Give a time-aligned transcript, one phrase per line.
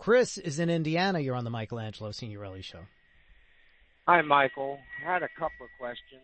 [0.00, 1.20] Chris is in Indiana.
[1.20, 2.86] You're on the Michelangelo Signorile Show.
[4.08, 4.78] Hi, Michael.
[4.98, 6.22] I had a couple of questions.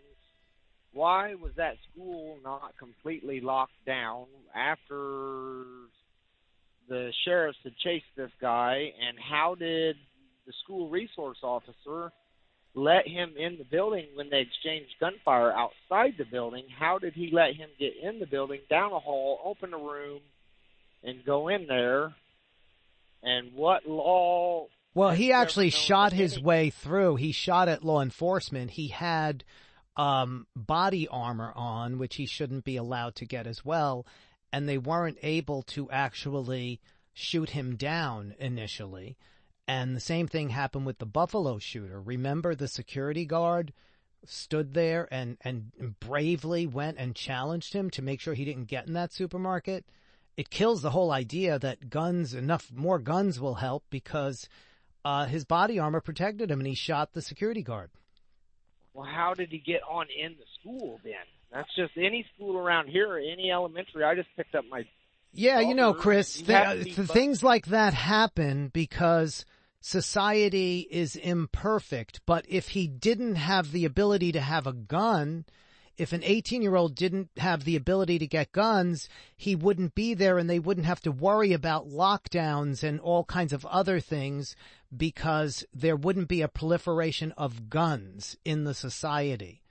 [0.94, 5.64] Why was that school not completely locked down after
[6.88, 8.94] the sheriffs had chased this guy?
[9.06, 9.96] And how did
[10.46, 12.12] the school resource officer
[12.74, 16.64] let him in the building when they exchanged gunfire outside the building?
[16.78, 20.22] How did he let him get in the building, down a hall, open a room,
[21.04, 22.14] and go in there?
[23.22, 24.66] And what law?
[24.94, 27.16] Well, he actually shot his way through.
[27.16, 28.70] He shot at law enforcement.
[28.72, 29.44] He had
[29.96, 34.06] um, body armor on, which he shouldn't be allowed to get as well,
[34.52, 36.80] and they weren't able to actually
[37.12, 39.16] shoot him down initially.
[39.68, 42.00] And the same thing happened with the Buffalo shooter.
[42.00, 43.72] Remember the security guard
[44.24, 48.86] stood there and, and bravely went and challenged him to make sure he didn't get
[48.86, 49.84] in that supermarket?
[50.36, 54.48] It kills the whole idea that guns, enough more guns will help because
[55.04, 57.90] uh, his body armor protected him and he shot the security guard.
[58.92, 61.14] Well, how did he get on in the school then?
[61.52, 64.04] That's just any school around here, or any elementary.
[64.04, 64.84] I just picked up my.
[65.32, 69.44] Yeah, you know, Chris, th- have to be th- things like that happen because
[69.80, 72.20] society is imperfect.
[72.26, 75.44] But if he didn't have the ability to have a gun,
[75.98, 80.14] if an 18 year old didn't have the ability to get guns, he wouldn't be
[80.14, 84.54] there and they wouldn't have to worry about lockdowns and all kinds of other things
[84.96, 89.62] because there wouldn't be a proliferation of guns in the society.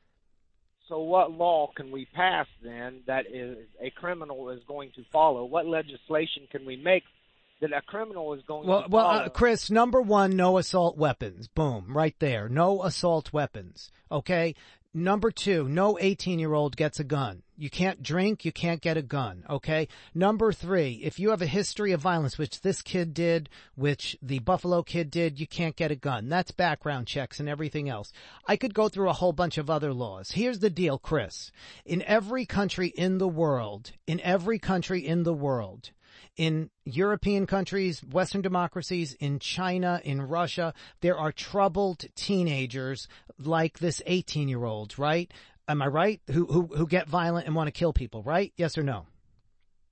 [0.87, 5.43] So, what law can we pass then that is a criminal is going to follow?
[5.45, 7.03] What legislation can we make
[7.61, 9.23] that a criminal is going Well, to well, follow?
[9.23, 11.47] uh, Chris, number one, no assault weapons.
[11.47, 12.47] Boom, right there.
[12.49, 13.89] No assault weapons.
[14.11, 14.53] Okay.
[14.97, 17.43] Number two, no 18 year old gets a gun.
[17.57, 19.43] You can't drink, you can't get a gun.
[19.49, 19.89] Okay.
[20.13, 24.39] Number three, if you have a history of violence, which this kid did, which the
[24.39, 26.29] Buffalo kid did, you can't get a gun.
[26.29, 28.13] That's background checks and everything else.
[28.47, 30.31] I could go through a whole bunch of other laws.
[30.31, 31.51] Here's the deal, Chris.
[31.85, 35.91] In every country in the world, in every country in the world,
[36.37, 43.07] in European countries, Western democracies, in China, in Russia, there are troubled teenagers
[43.39, 45.31] like this 18 year old, right?
[45.67, 46.21] Am I right?
[46.31, 48.53] Who, who, who get violent and want to kill people, right?
[48.55, 49.07] Yes or no?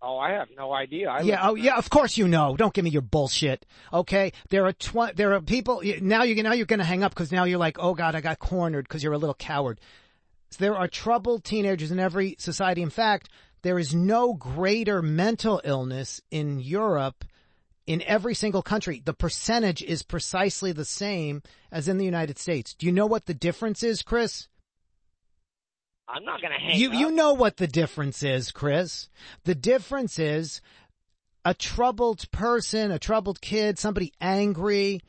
[0.03, 1.09] oh, I have no idea.
[1.09, 2.55] I yeah, oh yeah, of course you know.
[2.55, 3.65] Don't give me your bullshit.
[3.91, 4.33] Okay?
[4.49, 7.45] There are tw- there are people, now you're, now you're gonna hang up because now
[7.45, 9.79] you're like, oh god, I got cornered because you're a little coward.
[10.59, 12.83] There are troubled teenagers in every society.
[12.83, 13.29] In fact,
[13.63, 17.25] there is no greater mental illness in Europe
[17.87, 19.01] in every single country.
[19.03, 21.41] The percentage is precisely the same
[21.71, 22.73] as in the United States.
[22.73, 24.47] Do you know what the difference is, Chris?
[26.07, 26.95] I'm not going to hang You up.
[26.95, 29.09] you know what the difference is, Chris.
[29.45, 30.61] The difference is
[31.45, 35.01] a troubled person, a troubled kid, somebody angry.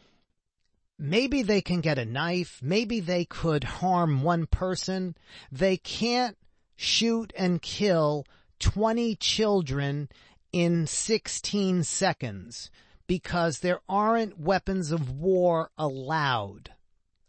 [0.98, 2.60] Maybe they can get a knife.
[2.62, 5.16] Maybe they could harm one person.
[5.50, 6.37] They can't
[6.76, 8.25] shoot and kill
[8.64, 10.08] 20 children
[10.50, 12.70] in 16 seconds
[13.06, 16.70] because there aren't weapons of war allowed.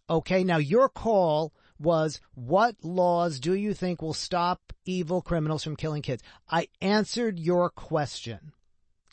[0.09, 5.75] Okay, now your call was what laws do you think will stop evil criminals from
[5.75, 6.23] killing kids?
[6.49, 8.53] I answered your question.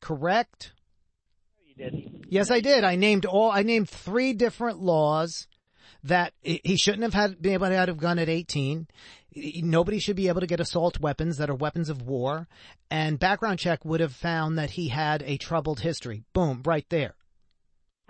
[0.00, 0.74] Correct?
[1.64, 2.26] You didn't.
[2.28, 2.84] Yes, I did.
[2.84, 5.48] I named all, I named three different laws
[6.04, 8.86] that he shouldn't have had, been able to have a gun at 18.
[9.34, 12.48] Nobody should be able to get assault weapons that are weapons of war.
[12.91, 16.25] And background check would have found that he had a troubled history.
[16.32, 17.14] Boom, right there.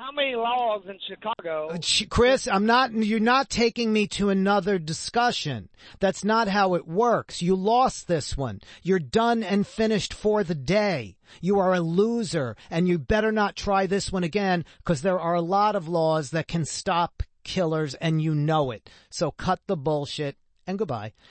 [0.02, 1.68] How many laws in Chicago?
[1.68, 1.78] Uh,
[2.10, 5.68] Chris, I'm not, you're not taking me to another discussion.
[6.00, 7.40] That's not how it works.
[7.40, 8.62] You lost this one.
[8.82, 11.18] You're done and finished for the day.
[11.40, 15.34] You are a loser and you better not try this one again because there are
[15.34, 18.88] a lot of laws that can stop killers and you know it.
[19.10, 20.36] So cut the bullshit
[20.66, 21.12] and goodbye.